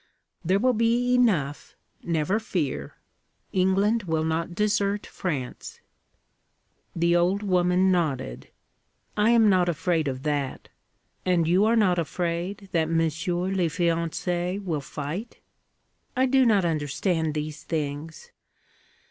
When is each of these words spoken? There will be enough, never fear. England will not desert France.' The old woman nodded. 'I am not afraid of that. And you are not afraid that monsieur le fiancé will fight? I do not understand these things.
There 0.43 0.57
will 0.57 0.73
be 0.73 1.13
enough, 1.13 1.75
never 2.01 2.39
fear. 2.39 2.95
England 3.53 4.01
will 4.05 4.23
not 4.23 4.55
desert 4.55 5.05
France.' 5.05 5.79
The 6.95 7.15
old 7.15 7.43
woman 7.43 7.91
nodded. 7.91 8.47
'I 9.15 9.29
am 9.29 9.47
not 9.47 9.69
afraid 9.69 10.07
of 10.07 10.23
that. 10.23 10.69
And 11.23 11.47
you 11.47 11.65
are 11.65 11.75
not 11.75 11.99
afraid 11.99 12.67
that 12.71 12.89
monsieur 12.89 13.49
le 13.51 13.65
fiancé 13.67 14.59
will 14.63 14.81
fight? 14.81 15.39
I 16.17 16.25
do 16.25 16.47
not 16.47 16.65
understand 16.65 17.35
these 17.35 17.61
things. 17.63 18.31